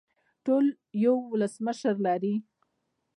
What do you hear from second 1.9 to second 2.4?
لري